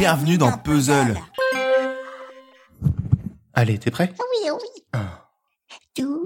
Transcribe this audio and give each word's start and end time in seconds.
Bienvenue 0.00 0.38
dans 0.38 0.52
Puzzle. 0.52 1.14
Allez, 3.52 3.78
t'es 3.78 3.90
prêt? 3.90 4.10
Oui, 4.18 4.50
oui. 4.50 5.00
Tout. 5.94 6.24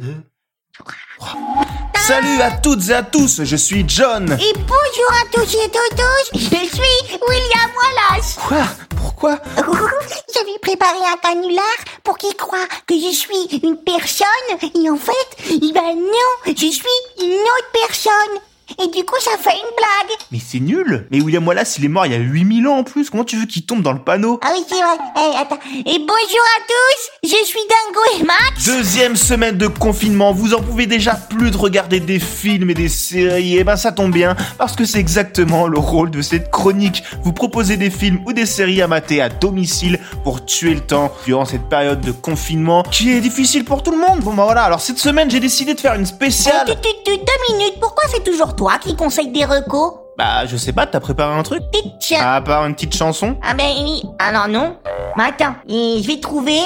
Salut 1.96 2.40
à 2.40 2.52
toutes 2.52 2.88
et 2.88 2.94
à 2.94 3.02
tous, 3.02 3.42
je 3.42 3.56
suis 3.56 3.84
John. 3.88 4.30
Et 4.30 4.52
bonjour 4.60 5.10
à 5.10 5.28
tous 5.32 5.54
et 5.56 5.64
à 5.64 5.96
tous, 5.96 6.38
je 6.38 6.68
suis 6.68 7.18
William 7.28 7.70
Wallace. 7.76 8.36
Quoi? 8.46 8.62
Pourquoi? 8.96 9.40
J'avais 9.56 10.58
préparé 10.62 10.98
un 11.12 11.16
canular 11.16 11.64
pour 12.04 12.16
qu'il 12.16 12.36
croie 12.36 12.68
que 12.86 12.94
je 12.94 13.12
suis 13.12 13.58
une 13.64 13.78
personne 13.78 14.26
et 14.62 14.88
en 14.88 14.96
fait, 14.96 15.50
eh 15.50 15.72
ben 15.72 15.96
non, 15.96 16.46
je 16.46 16.70
suis 16.70 17.00
une 17.20 17.32
autre 17.32 17.70
personne. 17.72 18.40
Et 18.70 18.86
du 18.88 19.04
coup, 19.04 19.16
ça 19.20 19.32
fait 19.38 19.54
une 19.54 19.76
blague. 19.76 20.16
Mais 20.32 20.38
c'est 20.44 20.60
nul 20.60 21.06
Mais 21.10 21.20
William 21.20 21.46
Wallace, 21.46 21.76
il 21.78 21.84
est 21.84 21.88
mort 21.88 22.06
il 22.06 22.12
y 22.12 22.14
a 22.14 22.18
8000 22.18 22.66
ans 22.66 22.78
en 22.78 22.84
plus, 22.84 23.10
comment 23.10 23.24
tu 23.24 23.36
veux 23.36 23.46
qu'il 23.46 23.66
tombe 23.66 23.82
dans 23.82 23.92
le 23.92 23.98
panneau? 23.98 24.40
Ah 24.42 24.52
oui, 24.54 24.64
c'est 24.66 24.76
vrai. 24.76 24.96
Eh, 25.16 25.36
attends. 25.36 25.58
Et 25.78 25.98
bonjour 25.98 26.44
à 26.56 26.60
tous, 26.66 27.28
je 27.28 27.44
suis 27.44 27.60
Dingo 27.60 28.00
et 28.18 28.24
Max. 28.24 28.64
Deuxième 28.64 29.16
semaine 29.16 29.58
de 29.58 29.66
confinement, 29.66 30.32
vous 30.32 30.54
en 30.54 30.60
pouvez 30.60 30.86
déjà 30.86 31.14
plus 31.14 31.50
de 31.50 31.56
regarder 31.56 32.00
des 32.00 32.18
films 32.18 32.70
et 32.70 32.74
des 32.74 32.88
séries, 32.88 33.58
et 33.58 33.64
ben 33.64 33.76
ça 33.76 33.92
tombe 33.92 34.12
bien, 34.12 34.34
parce 34.58 34.74
que 34.74 34.84
c'est 34.84 34.98
exactement 34.98 35.66
le 35.66 35.78
rôle 35.78 36.10
de 36.10 36.22
cette 36.22 36.50
chronique. 36.50 37.02
Vous 37.22 37.32
proposez 37.32 37.76
des 37.76 37.90
films 37.90 38.20
ou 38.26 38.32
des 38.32 38.46
séries 38.46 38.80
à 38.82 38.88
mater 38.88 39.20
à 39.20 39.28
domicile 39.28 40.00
pour 40.22 40.44
tuer 40.44 40.74
le 40.74 40.80
temps 40.80 41.12
durant 41.26 41.44
cette 41.44 41.68
période 41.68 42.00
de 42.00 42.12
confinement 42.12 42.82
qui 42.82 43.12
est 43.12 43.20
difficile 43.20 43.64
pour 43.64 43.82
tout 43.82 43.90
le 43.90 43.98
monde. 43.98 44.20
Bon 44.20 44.34
bah 44.34 44.44
voilà, 44.44 44.64
alors 44.64 44.80
cette 44.80 44.98
semaine 44.98 45.30
j'ai 45.30 45.40
décidé 45.40 45.74
de 45.74 45.80
faire 45.80 45.94
une 45.94 46.06
spéciale... 46.06 46.66
Tu, 46.66 46.74
tu, 46.76 46.94
tu, 47.04 47.16
deux 47.18 47.54
minutes, 47.56 47.74
pourquoi 47.80 48.04
c'est 48.10 48.24
toujours 48.24 48.53
toi 48.56 48.78
qui 48.80 48.96
conseille 48.96 49.28
des 49.32 49.44
recos 49.44 49.92
Bah 50.18 50.46
je 50.46 50.56
sais 50.56 50.72
pas, 50.72 50.86
t'as 50.86 51.00
préparé 51.00 51.34
un 51.36 51.42
truc 51.42 51.62
Tiens. 52.00 52.20
À 52.20 52.40
part 52.40 52.64
une 52.66 52.74
petite 52.74 52.94
chanson 52.94 53.36
Ah 53.42 53.54
ben 53.54 53.70
oui. 53.82 54.02
Alors 54.18 54.48
non. 54.48 54.76
Mais 55.16 55.24
attends, 55.24 55.54
et 55.68 56.00
je 56.02 56.06
vais 56.06 56.20
trouver. 56.20 56.58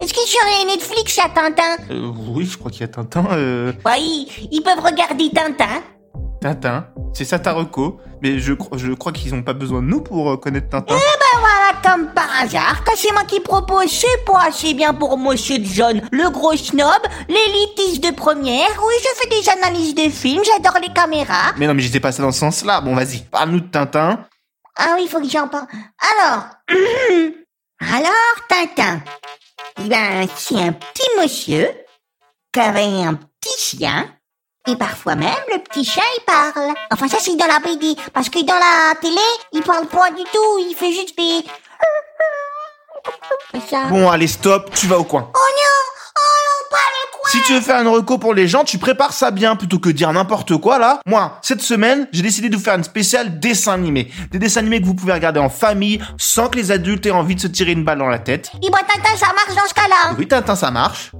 Est-ce 0.00 0.14
que 0.14 0.20
sur 0.20 0.40
les 0.60 0.72
Netflix 0.72 1.16
il 1.16 1.20
y 1.20 1.22
a 1.22 1.28
Tintin 1.28 1.76
euh, 1.90 2.12
Oui, 2.28 2.44
je 2.46 2.56
crois 2.56 2.70
qu'il 2.70 2.82
y 2.82 2.84
a 2.84 2.88
Tintin. 2.88 3.24
Euh... 3.32 3.72
Ouais, 3.84 4.00
ils, 4.00 4.62
peuvent 4.64 4.84
regarder 4.84 5.28
Tintin. 5.30 5.82
Tintin, 6.40 6.86
c'est 7.12 7.24
ça 7.24 7.40
ta 7.40 7.52
reco, 7.52 7.98
mais 8.22 8.38
je, 8.38 8.52
cro- 8.52 8.78
je 8.78 8.92
crois 8.92 9.10
qu'ils 9.10 9.34
ont 9.34 9.42
pas 9.42 9.54
besoin 9.54 9.82
de 9.82 9.88
nous 9.88 10.00
pour 10.00 10.30
euh, 10.30 10.36
connaître 10.36 10.68
Tintin. 10.68 10.94
Ben 10.94 11.00
voilà, 11.40 11.47
comme 11.88 12.08
par 12.12 12.28
hasard, 12.42 12.84
que 12.84 12.96
c'est 12.96 13.12
moi 13.12 13.24
qui 13.24 13.40
propose, 13.40 13.90
c'est 13.90 14.24
pas 14.26 14.46
assez 14.48 14.74
bien 14.74 14.92
pour 14.92 15.16
Monsieur 15.16 15.56
John, 15.62 16.02
le 16.12 16.28
gros 16.28 16.54
snob, 16.56 17.00
l'élitiste 17.28 18.04
de 18.04 18.14
première. 18.14 18.68
Oui, 18.86 18.94
je 19.02 19.08
fais 19.16 19.28
des 19.28 19.48
analyses 19.48 19.94
de 19.94 20.10
films, 20.10 20.42
j'adore 20.44 20.80
les 20.82 20.92
caméras. 20.92 21.52
Mais 21.56 21.66
non, 21.66 21.74
mais 21.74 21.82
j'étais 21.82 22.00
pas 22.00 22.12
ça 22.12 22.22
dans 22.22 22.32
ce 22.32 22.40
sens-là. 22.40 22.82
Bon, 22.82 22.94
vas-y, 22.94 23.20
parle-nous 23.20 23.60
de 23.60 23.68
Tintin. 23.68 24.26
Ah 24.76 24.94
oui, 24.96 25.04
il 25.04 25.08
faut 25.08 25.20
que 25.20 25.28
j'en 25.28 25.48
parle. 25.48 25.66
Alors, 26.20 26.44
alors 27.94 28.34
Tintin. 28.48 29.00
Eh 29.80 29.88
ben, 29.88 30.28
c'est 30.36 30.60
un 30.60 30.72
petit 30.72 31.08
monsieur 31.18 31.70
qui 32.52 32.60
avait 32.60 33.02
un 33.02 33.14
petit 33.14 33.58
chien. 33.58 34.06
Et 34.66 34.76
parfois 34.76 35.14
même, 35.14 35.32
le 35.50 35.58
petit 35.60 35.84
chien, 35.84 36.02
il 36.18 36.24
parle. 36.24 36.74
Enfin, 36.92 37.08
ça, 37.08 37.16
c'est 37.18 37.36
dans 37.36 37.46
la 37.46 37.60
BD. 37.60 37.96
Parce 38.12 38.28
que 38.28 38.44
dans 38.44 38.54
la 38.54 38.94
télé, 39.00 39.16
il 39.52 39.62
parle 39.62 39.86
pas 39.86 40.10
du 40.10 40.24
tout. 40.24 40.58
Il 40.58 40.74
fait 40.76 40.92
juste 40.92 41.16
des... 41.16 41.42
Ça. 43.68 43.84
Bon, 43.90 44.08
allez, 44.08 44.26
stop, 44.26 44.70
tu 44.74 44.86
vas 44.86 44.98
au 44.98 45.04
coin. 45.04 45.30
Oh 45.34 45.38
non 45.38 45.90
Oh 46.16 46.20
non, 46.44 46.70
pas 46.70 46.76
le 46.76 47.12
coin 47.12 47.30
Si 47.30 47.42
tu 47.42 47.52
veux 47.54 47.60
faire 47.60 47.80
une 47.80 47.88
reco 47.88 48.18
pour 48.18 48.34
les 48.34 48.48
gens, 48.48 48.64
tu 48.64 48.78
prépares 48.78 49.12
ça 49.12 49.30
bien 49.30 49.56
plutôt 49.56 49.78
que 49.78 49.88
dire 49.90 50.12
n'importe 50.12 50.56
quoi 50.58 50.78
là. 50.78 51.00
Moi, 51.06 51.38
cette 51.42 51.60
semaine, 51.62 52.08
j'ai 52.12 52.22
décidé 52.22 52.48
de 52.48 52.56
vous 52.56 52.62
faire 52.62 52.74
une 52.76 52.84
spéciale 52.84 53.38
dessin 53.40 53.72
animé. 53.74 54.10
Des 54.30 54.38
dessins 54.38 54.60
animés 54.60 54.80
que 54.80 54.86
vous 54.86 54.94
pouvez 54.94 55.12
regarder 55.12 55.40
en 55.40 55.48
famille 55.50 56.00
sans 56.18 56.48
que 56.48 56.56
les 56.56 56.70
adultes 56.70 57.04
aient 57.06 57.10
envie 57.10 57.34
de 57.34 57.40
se 57.40 57.46
tirer 57.46 57.72
une 57.72 57.84
balle 57.84 57.98
dans 57.98 58.08
la 58.08 58.18
tête. 58.18 58.50
Et 58.62 58.70
bah, 58.70 58.78
Tintin, 58.86 59.16
ça 59.16 59.26
marche 59.26 59.54
dans 59.56 59.68
ce 59.68 59.74
cas-là. 59.74 60.14
Oui, 60.18 60.26
Tintin, 60.28 60.56
ça 60.56 60.70
marche. 60.70 61.10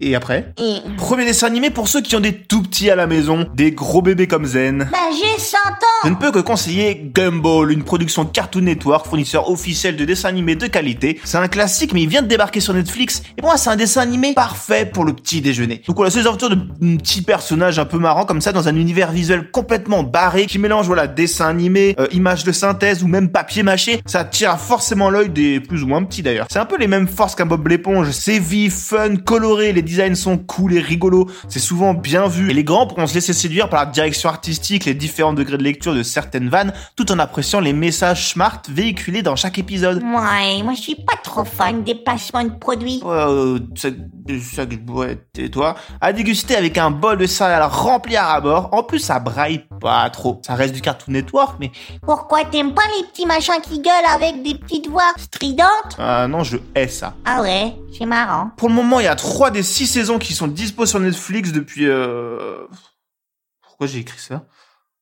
Et 0.00 0.14
après 0.14 0.52
Et... 0.60 0.76
Premier 0.96 1.24
dessin 1.24 1.46
animé 1.46 1.70
pour 1.70 1.88
ceux 1.88 2.00
qui 2.00 2.16
ont 2.16 2.20
des 2.20 2.34
tout 2.34 2.62
petits 2.62 2.90
à 2.90 2.96
la 2.96 3.06
maison, 3.06 3.46
des 3.54 3.72
gros 3.72 4.02
bébés 4.02 4.26
comme 4.26 4.44
Zen. 4.44 4.88
Ben, 4.92 4.98
j'ai 5.12 5.40
100 5.40 5.56
Je 6.04 6.08
ans 6.08 6.10
ne 6.10 6.16
peux 6.16 6.30
que 6.32 6.38
conseiller 6.38 7.10
Gumball, 7.14 7.72
une 7.72 7.82
production 7.82 8.24
Cartoon 8.24 8.62
Network, 8.62 9.06
fournisseur 9.06 9.50
officiel 9.50 9.96
de 9.96 10.04
dessins 10.04 10.28
animés 10.28 10.56
de 10.56 10.66
qualité. 10.66 11.20
C'est 11.24 11.38
un 11.38 11.48
classique, 11.48 11.92
mais 11.92 12.02
il 12.02 12.08
vient 12.08 12.22
de 12.22 12.26
débarquer 12.28 12.60
sur 12.60 12.74
Netflix. 12.74 13.22
Et 13.36 13.40
pour 13.40 13.50
moi, 13.50 13.56
c'est 13.56 13.70
un 13.70 13.76
dessin 13.76 14.02
animé 14.02 14.34
parfait 14.34 14.86
pour 14.86 15.04
le 15.04 15.12
petit 15.14 15.40
déjeuner. 15.40 15.82
Donc 15.86 15.96
voilà, 15.96 16.10
c'est 16.10 16.20
les 16.20 16.26
aventures 16.26 16.50
de 16.50 16.56
petits 16.96 17.22
personnages 17.22 17.78
un 17.78 17.84
peu 17.84 17.98
marrants 17.98 18.24
comme 18.24 18.40
ça 18.40 18.52
dans 18.52 18.68
un 18.68 18.76
univers 18.76 19.12
visuel 19.12 19.50
complètement 19.50 20.02
barré 20.02 20.46
qui 20.46 20.58
mélange 20.58 20.86
voilà 20.86 21.06
dessin 21.06 21.48
animé, 21.48 21.94
euh, 21.98 22.06
images 22.12 22.44
de 22.44 22.52
synthèse 22.52 23.02
ou 23.02 23.08
même 23.08 23.30
papier 23.30 23.62
mâché. 23.62 24.00
Ça 24.06 24.24
tire 24.24 24.58
forcément 24.58 25.10
l'œil 25.10 25.30
des 25.30 25.60
plus 25.60 25.82
ou 25.82 25.86
moins 25.86 26.02
petits 26.04 26.22
d'ailleurs. 26.22 26.46
C'est 26.50 26.58
un 26.58 26.66
peu 26.66 26.76
les 26.76 26.88
mêmes 26.88 27.08
forces 27.08 27.34
qu'un 27.34 27.46
Bob 27.46 27.66
l'éponge. 27.66 28.10
C'est 28.10 28.38
vif, 28.38 28.74
fun, 28.74 29.16
coloré, 29.16 29.72
les 29.72 29.82
designs 29.86 30.14
sont 30.14 30.36
cool 30.36 30.74
et 30.74 30.80
rigolos. 30.80 31.30
C'est 31.48 31.58
souvent 31.58 31.94
bien 31.94 32.28
vu. 32.28 32.50
Et 32.50 32.54
les 32.54 32.64
grands 32.64 32.86
pourront 32.86 33.06
se 33.06 33.14
laisser 33.14 33.32
séduire 33.32 33.70
par 33.70 33.86
la 33.86 33.90
direction 33.90 34.28
artistique, 34.28 34.84
les 34.84 34.94
différents 34.94 35.32
degrés 35.32 35.56
de 35.56 35.62
lecture 35.62 35.94
de 35.94 36.02
certaines 36.02 36.50
vannes, 36.50 36.74
tout 36.96 37.10
en 37.10 37.18
appréciant 37.18 37.60
les 37.60 37.72
messages 37.72 38.30
smart 38.30 38.60
véhiculés 38.68 39.22
dans 39.22 39.36
chaque 39.36 39.58
épisode. 39.58 40.02
Ouais, 40.02 40.62
moi, 40.62 40.74
je 40.74 40.82
suis 40.82 40.96
pas 40.96 41.16
trop 41.22 41.44
fan 41.44 41.82
des 41.82 41.94
placements 41.94 42.44
de 42.44 42.58
produits. 42.58 43.00
Euh, 43.04 43.58
ça, 43.74 43.88
ça 44.52 44.66
que 44.66 44.72
je 44.72 44.78
bois, 44.78 45.06
et 45.38 45.50
toi, 45.50 45.76
à 46.00 46.12
déguster 46.12 46.56
avec 46.56 46.76
un 46.78 46.90
bol 46.90 47.16
de 47.16 47.26
céréales 47.26 47.62
rempli 47.62 48.16
à 48.16 48.26
rabord. 48.26 48.68
En 48.72 48.82
plus, 48.82 48.98
ça 48.98 49.18
braille 49.20 49.64
pas 49.86 50.10
trop. 50.10 50.40
Ça 50.44 50.56
reste 50.56 50.74
du 50.74 50.80
Cartoon 50.80 51.12
Network, 51.12 51.58
mais 51.60 51.70
Pourquoi 52.02 52.44
t'aimes 52.44 52.74
pas 52.74 52.82
les 52.96 53.06
petits 53.06 53.24
machins 53.24 53.60
qui 53.62 53.78
gueulent 53.78 54.10
avec 54.12 54.42
des 54.42 54.58
petites 54.58 54.88
voix 54.88 55.12
stridentes? 55.16 55.94
Ah 55.96 56.26
non, 56.26 56.42
je 56.42 56.56
hais 56.74 56.88
ça. 56.88 57.14
Ah 57.24 57.40
ouais, 57.40 57.76
c'est 57.96 58.04
marrant. 58.04 58.50
Pour 58.56 58.68
le 58.68 58.74
moment, 58.74 58.98
il 58.98 59.04
y 59.04 59.08
a 59.08 59.14
trois 59.14 59.52
des 59.52 59.62
six 59.62 59.86
saisons 59.86 60.18
qui 60.18 60.32
sont 60.34 60.48
dispo 60.48 60.86
sur 60.86 60.98
Netflix 60.98 61.52
depuis. 61.52 61.86
Euh... 61.86 62.66
Pourquoi 63.62 63.86
j'ai 63.86 64.00
écrit 64.00 64.18
ça? 64.18 64.42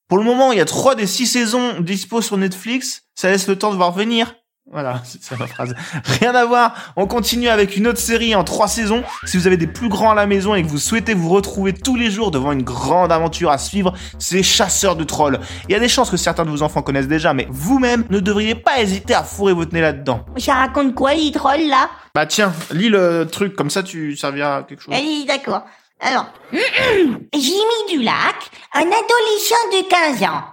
Pour 0.06 0.18
le 0.18 0.24
moment, 0.24 0.52
il 0.52 0.58
y 0.58 0.60
a 0.60 0.66
trois 0.66 0.94
des 0.94 1.06
six 1.06 1.26
saisons 1.26 1.80
dispo 1.80 2.20
sur 2.20 2.36
Netflix. 2.36 3.04
Ça 3.14 3.30
laisse 3.30 3.48
le 3.48 3.58
temps 3.58 3.70
de 3.70 3.76
voir 3.76 3.92
venir. 3.92 4.34
Voilà, 4.70 5.02
c'est 5.04 5.22
ça 5.22 5.36
ma 5.38 5.46
phrase. 5.46 5.74
Rien 6.20 6.34
à 6.34 6.44
voir. 6.44 6.92
On 6.96 7.06
continue 7.06 7.48
avec 7.48 7.76
une 7.76 7.86
autre 7.86 7.98
série 7.98 8.34
en 8.34 8.44
trois 8.44 8.68
saisons. 8.68 9.02
Si 9.24 9.36
vous 9.36 9.46
avez 9.46 9.56
des 9.56 9.66
plus 9.66 9.88
grands 9.88 10.10
à 10.12 10.14
la 10.14 10.26
maison 10.26 10.54
et 10.54 10.62
que 10.62 10.68
vous 10.68 10.78
souhaitez 10.78 11.14
vous 11.14 11.28
retrouver 11.28 11.72
tous 11.72 11.96
les 11.96 12.10
jours 12.10 12.30
devant 12.30 12.52
une 12.52 12.62
grande 12.62 13.12
aventure 13.12 13.50
à 13.50 13.58
suivre, 13.58 13.92
c'est 14.18 14.42
Chasseurs 14.42 14.96
de 14.96 15.04
trolls. 15.04 15.38
Il 15.68 15.72
y 15.72 15.74
a 15.74 15.80
des 15.80 15.88
chances 15.88 16.10
que 16.10 16.16
certains 16.16 16.44
de 16.44 16.50
vos 16.50 16.62
enfants 16.62 16.82
connaissent 16.82 17.08
déjà, 17.08 17.34
mais 17.34 17.46
vous-même 17.50 18.04
ne 18.10 18.20
devriez 18.20 18.54
pas 18.54 18.80
hésiter 18.80 19.14
à 19.14 19.22
fourrer 19.22 19.52
votre 19.52 19.72
nez 19.74 19.80
là-dedans. 19.80 20.24
Ça 20.38 20.54
raconte 20.54 20.94
quoi, 20.94 21.14
les 21.14 21.30
trolls, 21.32 21.68
là? 21.68 21.90
Bah 22.14 22.26
tiens, 22.26 22.52
lis 22.70 22.88
le 22.88 23.26
truc, 23.30 23.56
comme 23.56 23.70
ça 23.70 23.82
tu 23.82 24.16
serviras 24.16 24.58
à 24.58 24.62
quelque 24.62 24.82
chose. 24.82 24.94
Allez, 24.94 25.24
d'accord. 25.26 25.64
Alors, 26.00 26.26
Jimmy 26.52 27.88
Dulac, 27.90 28.50
un 28.74 28.80
adolescent 28.80 29.54
de 29.72 29.88
15 30.18 30.22
ans, 30.28 30.44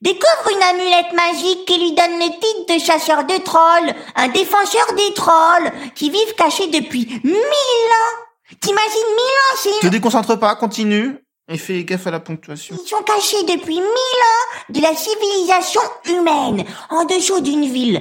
découvre 0.00 0.50
une 0.54 0.62
amulette 0.62 1.12
magique 1.12 1.64
qui 1.66 1.78
lui 1.78 1.92
donne 1.92 2.18
le 2.18 2.30
titre 2.30 2.74
de 2.74 2.78
chasseur 2.78 3.24
de 3.24 3.36
trolls, 3.42 3.94
un 4.16 4.28
défenseur 4.28 4.94
des 4.94 5.14
trolls, 5.14 5.72
qui 5.94 6.10
vivent 6.10 6.34
cachés 6.36 6.68
depuis 6.68 7.06
mille 7.24 7.34
ans. 7.34 8.56
T'imagines 8.60 9.14
mille 9.16 9.20
ans, 9.20 9.56
c'est 9.56 9.80
Te 9.80 9.86
déconcentre 9.88 10.38
pas, 10.38 10.56
continue. 10.56 11.18
Et 11.48 11.58
fais 11.58 11.82
gaffe 11.84 12.06
à 12.06 12.12
la 12.12 12.20
ponctuation. 12.20 12.76
Ils 12.80 12.88
sont 12.88 13.02
cachés 13.02 13.42
depuis 13.42 13.74
mille 13.74 13.82
ans 13.82 14.62
de 14.68 14.80
la 14.80 14.94
civilisation 14.94 15.80
humaine, 16.04 16.64
en 16.90 17.04
dessous 17.04 17.40
d'une 17.40 17.64
ville. 17.64 18.00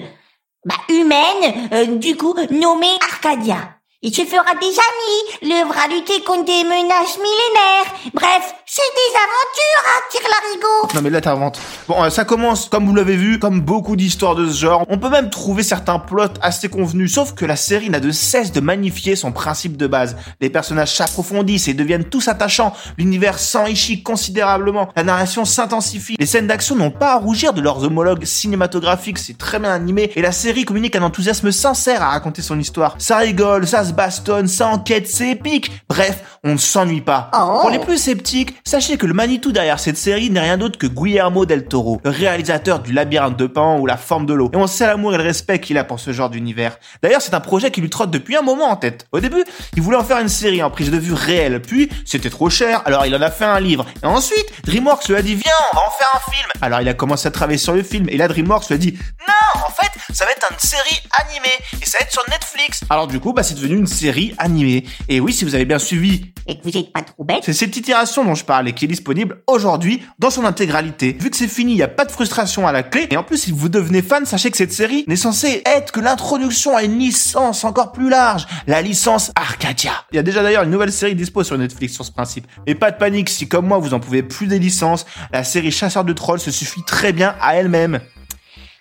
Bah, 0.65 0.75
humaine, 0.89 1.69
euh, 1.73 1.85
du 1.97 2.15
coup, 2.15 2.35
nommée 2.51 2.95
Arcadia. 3.01 3.78
Il 4.01 4.15
se 4.15 4.21
fera 4.21 4.55
des 4.61 4.65
amis, 4.65 5.51
l'œuvre 5.53 5.75
à 5.77 5.89
lutter 5.89 6.23
contre 6.25 6.45
des 6.45 6.63
menaces 6.63 7.17
millénaires. 7.17 7.93
Bref, 8.13 8.55
c'est 8.65 8.81
des 8.81 9.13
aventures 9.17 9.83
à 9.83 10.09
tire 10.09 10.21
larigot. 10.21 10.95
Non 10.95 11.01
mais 11.01 11.09
là 11.09 11.19
t'inventes. 11.19 11.59
Bon, 11.85 12.01
euh, 12.01 12.09
ça 12.09 12.23
commence, 12.23 12.69
comme 12.69 12.85
vous 12.85 12.95
l'avez 12.95 13.17
vu, 13.17 13.39
comme 13.39 13.59
beaucoup 13.59 13.97
d'histoires 13.97 14.35
de 14.35 14.49
ce 14.49 14.57
genre. 14.57 14.85
On 14.87 14.99
peut 14.99 15.09
même 15.09 15.29
trouver 15.29 15.63
certains 15.63 15.99
plots 15.99 16.31
assez 16.41 16.69
convenus, 16.69 17.13
sauf 17.13 17.33
que 17.33 17.43
la 17.43 17.57
série 17.57 17.89
n'a 17.89 17.99
de 17.99 18.11
cesse 18.11 18.53
de 18.53 18.61
magnifier 18.61 19.17
son 19.17 19.33
principe 19.33 19.75
de 19.75 19.85
base. 19.85 20.15
Les 20.39 20.49
personnages 20.49 20.95
s'approfondissent 20.95 21.67
et 21.67 21.73
deviennent 21.73 22.05
tous 22.05 22.29
attachants. 22.29 22.73
L'univers 22.97 23.37
s'enrichit 23.37 24.01
considérablement. 24.01 24.87
La 24.95 25.03
narration 25.03 25.43
s'intensifie. 25.43 26.15
Les 26.17 26.25
scènes 26.25 26.47
d'action 26.47 26.77
n'ont 26.77 26.89
pas 26.89 27.15
à 27.15 27.17
rougir 27.17 27.51
de 27.51 27.59
leurs 27.59 27.83
homologues 27.83 28.23
cinématographiques. 28.23 29.19
C'est 29.19 29.37
très 29.37 29.59
bien 29.59 29.73
animé 29.73 30.13
et 30.15 30.21
la 30.21 30.31
série 30.31 30.63
communique 30.63 30.95
un 30.95 31.03
enthousiasme 31.03 31.51
sincère 31.51 32.01
à 32.01 32.11
raconter 32.11 32.41
son 32.41 32.57
histoire. 32.57 32.95
Ça 32.97 33.17
rigole, 33.17 33.67
ça 33.67 33.88
se 33.89 33.93
bastonne, 33.93 34.47
ça 34.47 34.67
enquête, 34.67 35.07
c'est 35.07 35.29
épique. 35.29 35.71
Bref, 35.89 36.23
on 36.43 36.53
ne 36.53 36.57
s'ennuie 36.57 37.01
pas. 37.01 37.29
Oh. 37.33 37.59
Pour 37.61 37.69
les 37.69 37.79
plus 37.79 37.97
sceptiques, 37.97 38.55
sachez 38.65 38.97
que 38.97 39.05
le 39.05 39.13
Manitou 39.13 39.51
derrière 39.51 39.79
cette 39.79 39.97
série 39.97 40.29
n'est 40.29 40.39
rien 40.39 40.57
d'autre 40.57 40.77
que 40.77 40.87
Guillermo 40.87 41.45
del 41.45 41.65
Toro, 41.65 41.99
le 42.03 42.09
réalisateur 42.09 42.79
du 42.79 42.93
Labyrinthe 42.93 43.37
de 43.37 43.47
Pan 43.47 43.77
ou 43.79 43.85
La 43.85 43.97
Forme 43.97 44.25
de 44.25 44.33
l'eau. 44.33 44.49
Et 44.53 44.57
on 44.57 44.67
sait 44.67 44.87
l'amour 44.87 45.13
et 45.13 45.17
le 45.17 45.23
respect 45.23 45.59
qu'il 45.59 45.77
a 45.77 45.83
pour 45.83 45.99
ce 45.99 46.13
genre 46.13 46.29
d'univers. 46.29 46.77
D'ailleurs, 47.03 47.21
c'est 47.21 47.33
un 47.33 47.39
projet 47.39 47.71
qui 47.71 47.81
lui 47.81 47.89
trotte 47.89 48.11
depuis 48.11 48.35
un 48.35 48.41
moment 48.41 48.69
en 48.69 48.75
tête. 48.75 49.07
Au 49.11 49.19
début, 49.19 49.43
il 49.75 49.81
voulait 49.81 49.97
en 49.97 50.03
faire 50.03 50.19
une 50.19 50.29
série 50.29 50.63
en 50.63 50.69
prise 50.69 50.91
de 50.91 50.97
vue 50.97 51.13
réelle, 51.13 51.61
puis 51.61 51.89
c'était 52.05 52.29
trop 52.29 52.49
cher, 52.49 52.81
alors 52.85 53.05
il 53.05 53.15
en 53.15 53.21
a 53.21 53.31
fait 53.31 53.45
un 53.45 53.59
livre. 53.59 53.85
Et 54.03 54.05
ensuite, 54.05 54.45
DreamWorks 54.65 55.07
lui 55.07 55.15
a 55.15 55.21
dit 55.21 55.35
viens, 55.35 55.53
on 55.73 55.75
va 55.75 55.81
en 55.81 55.91
faire 55.91 56.07
un 56.15 56.31
film. 56.31 56.47
Alors 56.61 56.81
il 56.81 56.87
a 56.87 56.93
commencé 56.93 57.27
à 57.27 57.31
travailler 57.31 57.57
sur 57.57 57.73
le 57.73 57.83
film, 57.83 58.07
et 58.09 58.17
là 58.17 58.27
DreamWorks 58.27 58.67
lui 58.67 58.75
a 58.75 58.77
dit 58.77 58.97
non, 59.27 59.63
en 59.65 59.71
fait, 59.71 59.91
ça 60.13 60.25
va 60.25 60.31
être 60.31 60.47
une 60.51 60.59
série 60.59 61.01
animée, 61.19 61.47
et 61.81 61.85
ça 61.85 61.97
va 61.99 62.05
être 62.05 62.11
sur 62.11 62.23
Netflix. 62.29 62.81
Alors 62.89 63.07
du 63.07 63.19
coup, 63.19 63.33
bah 63.33 63.43
c'est 63.43 63.55
devenu 63.55 63.77
une 63.79 63.87
série 63.87 64.33
animée. 64.37 64.85
Et 65.07 65.19
oui, 65.19 65.33
si 65.33 65.45
vous 65.45 65.55
avez 65.55 65.65
bien 65.65 65.79
suivi 65.79 66.33
Et 66.47 66.57
que 66.57 66.63
vous 66.63 66.77
êtes 66.77 66.91
pas 66.93 67.01
trop 67.01 67.23
bête 67.23 67.43
c'est 67.43 67.53
cette 67.53 67.75
itération 67.75 68.23
dont 68.23 68.35
je 68.35 68.45
parle 68.45 68.67
et 68.67 68.73
qui 68.73 68.85
est 68.85 68.87
disponible 68.87 69.41
aujourd'hui 69.47 70.01
dans 70.19 70.29
son 70.29 70.45
intégralité. 70.45 71.17
Vu 71.19 71.29
que 71.29 71.37
c'est 71.37 71.47
fini, 71.47 71.73
il 71.73 71.75
n'y 71.75 71.81
a 71.81 71.87
pas 71.87 72.05
de 72.05 72.11
frustration 72.11 72.67
à 72.67 72.71
la 72.71 72.83
clé. 72.83 73.07
Et 73.09 73.17
en 73.17 73.23
plus, 73.23 73.37
si 73.37 73.51
vous 73.51 73.69
devenez 73.69 74.01
fan, 74.01 74.25
sachez 74.25 74.51
que 74.51 74.57
cette 74.57 74.73
série 74.73 75.05
n'est 75.07 75.15
censée 75.15 75.61
être 75.65 75.91
que 75.91 75.99
l'introduction 75.99 76.75
à 76.75 76.83
une 76.83 76.99
licence 76.99 77.63
encore 77.63 77.91
plus 77.91 78.09
large. 78.09 78.45
La 78.67 78.81
licence 78.81 79.31
Arcadia. 79.35 79.93
Il 80.11 80.17
y 80.17 80.19
a 80.19 80.23
déjà 80.23 80.43
d'ailleurs 80.43 80.63
une 80.63 80.71
nouvelle 80.71 80.91
série 80.91 81.15
dispo 81.15 81.43
sur 81.43 81.57
Netflix 81.57 81.93
sur 81.93 82.05
ce 82.05 82.11
principe. 82.11 82.47
Mais 82.67 82.75
pas 82.75 82.91
de 82.91 82.97
panique, 82.97 83.29
si 83.29 83.47
comme 83.47 83.67
moi 83.67 83.77
vous 83.77 83.93
en 83.93 83.99
pouvez 83.99 84.23
plus 84.23 84.47
des 84.47 84.59
licences, 84.59 85.05
la 85.31 85.43
série 85.43 85.71
Chasseur 85.71 86.03
de 86.03 86.13
Trolls 86.13 86.39
se 86.39 86.51
suffit 86.51 86.83
très 86.83 87.13
bien 87.13 87.35
à 87.41 87.55
elle-même. 87.55 87.99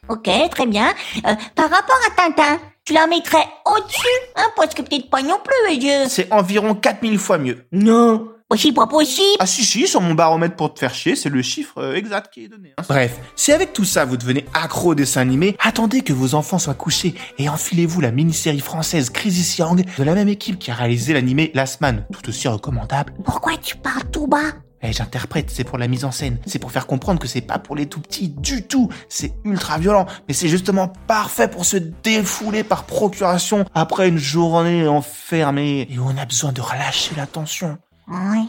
Ok, 0.08 0.30
très 0.50 0.66
bien. 0.66 0.88
Euh, 1.26 1.34
par 1.54 1.70
rapport 1.70 1.98
à 2.06 2.14
Tintin, 2.16 2.58
tu 2.84 2.92
la 2.94 3.06
mettrais 3.06 3.46
au-dessus 3.66 3.98
Hein, 4.36 4.46
parce 4.56 4.74
que 4.74 4.82
peut-être 4.82 5.10
pas 5.10 5.22
non 5.22 5.38
plus, 5.44 5.54
les 5.70 5.76
yeux. 5.84 6.08
C'est 6.08 6.32
environ 6.32 6.74
4000 6.74 7.18
fois 7.18 7.38
mieux. 7.38 7.66
Non. 7.72 8.28
C'est 8.56 8.72
pas 8.72 8.86
possible. 8.86 9.36
Ah 9.40 9.46
si 9.46 9.62
si, 9.62 9.86
sur 9.86 10.00
mon 10.00 10.14
baromètre 10.14 10.56
pour 10.56 10.72
te 10.72 10.78
faire 10.80 10.94
chier, 10.94 11.16
c'est 11.16 11.28
le 11.28 11.42
chiffre 11.42 11.76
euh, 11.82 11.94
exact 11.94 12.32
qui 12.32 12.44
est 12.44 12.48
donné. 12.48 12.72
hein. 12.78 12.82
Bref, 12.88 13.18
si 13.36 13.52
avec 13.52 13.74
tout 13.74 13.84
ça 13.84 14.06
vous 14.06 14.16
devenez 14.16 14.46
accro 14.54 14.92
au 14.92 14.94
dessin 14.94 15.20
animé, 15.20 15.54
attendez 15.60 16.00
que 16.00 16.14
vos 16.14 16.34
enfants 16.34 16.58
soient 16.58 16.72
couchés 16.72 17.14
et 17.36 17.50
enfilez-vous 17.50 18.00
la 18.00 18.10
mini-série 18.10 18.60
française 18.60 19.10
Crisis 19.10 19.58
Young 19.58 19.84
de 19.98 20.02
la 20.02 20.14
même 20.14 20.28
équipe 20.30 20.58
qui 20.58 20.70
a 20.70 20.74
réalisé 20.74 21.12
l'animé 21.12 21.50
Last 21.52 21.82
Man, 21.82 22.06
tout 22.10 22.26
aussi 22.30 22.48
recommandable. 22.48 23.12
Pourquoi 23.22 23.52
tu 23.58 23.76
parles 23.76 24.08
tout 24.10 24.26
bas? 24.26 24.38
Eh, 24.82 24.92
j'interprète, 24.92 25.50
c'est 25.50 25.64
pour 25.64 25.76
la 25.76 25.88
mise 25.88 26.04
en 26.04 26.12
scène, 26.12 26.38
c'est 26.46 26.60
pour 26.60 26.70
faire 26.70 26.86
comprendre 26.86 27.18
que 27.18 27.26
c'est 27.26 27.40
pas 27.40 27.58
pour 27.58 27.74
les 27.74 27.88
tout 27.88 28.00
petits 28.00 28.28
du 28.28 28.66
tout, 28.66 28.88
c'est 29.08 29.34
ultra 29.44 29.78
violent, 29.78 30.06
mais 30.28 30.34
c'est 30.34 30.48
justement 30.48 30.88
parfait 31.08 31.48
pour 31.48 31.64
se 31.64 31.76
défouler 31.76 32.62
par 32.62 32.84
procuration 32.84 33.64
après 33.74 34.08
une 34.08 34.18
journée 34.18 34.86
enfermée 34.86 35.88
et 35.90 35.98
où 35.98 36.04
on 36.04 36.16
a 36.16 36.24
besoin 36.26 36.52
de 36.52 36.60
relâcher 36.60 37.14
la 37.16 37.26
tension. 37.26 37.78
Ouais. 38.06 38.44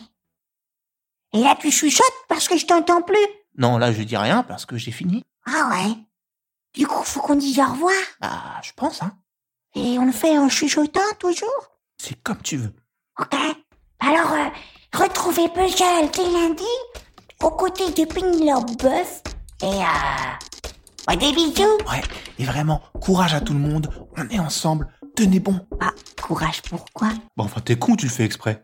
Et 1.33 1.39
là, 1.41 1.57
tu 1.59 1.71
chuchotes 1.71 2.05
parce 2.27 2.47
que 2.47 2.57
je 2.57 2.65
t'entends 2.65 3.01
plus. 3.01 3.17
Non, 3.57 3.77
là 3.77 3.91
je 3.91 4.03
dis 4.03 4.17
rien 4.17 4.43
parce 4.43 4.65
que 4.65 4.77
j'ai 4.77 4.91
fini. 4.91 5.23
Ah 5.45 5.69
ouais. 5.71 5.95
Du 6.75 6.85
coup, 6.85 7.03
faut 7.03 7.21
qu'on 7.21 7.35
dise 7.35 7.59
au 7.59 7.65
revoir. 7.65 7.93
Bah, 8.21 8.61
je 8.61 8.71
pense, 8.75 9.01
hein. 9.01 9.13
Et 9.75 9.97
on 9.99 10.05
le 10.05 10.11
fait 10.11 10.37
en 10.37 10.49
chuchotant 10.49 11.01
toujours? 11.19 11.79
C'est 11.97 12.21
comme 12.21 12.41
tu 12.41 12.57
veux. 12.57 12.73
Ok. 13.19 13.35
Alors, 13.99 14.31
euh, 14.31 14.49
retrouvez 14.93 15.49
Puzzle 15.49 16.09
dès 16.13 16.31
lundi 16.31 16.63
aux 17.43 17.51
côtés 17.51 17.91
de 17.91 18.05
Penelope 18.05 18.77
Buff. 18.81 19.21
Et 19.61 19.65
euh... 19.65 21.15
des 21.15 21.31
bisous. 21.31 21.77
Ouais, 21.89 22.01
et 22.37 22.45
vraiment, 22.45 22.81
courage 23.01 23.33
à 23.33 23.41
tout 23.41 23.53
le 23.53 23.59
monde, 23.59 23.89
on 24.17 24.27
est 24.29 24.39
ensemble, 24.39 24.87
tenez 25.15 25.39
bon. 25.39 25.59
Ah, 25.81 25.91
courage 26.21 26.61
pourquoi? 26.69 27.09
Bon, 27.35 27.45
enfin, 27.45 27.61
t'es 27.61 27.77
con, 27.77 27.95
tu 27.95 28.05
le 28.05 28.11
fais 28.11 28.23
exprès. 28.25 28.63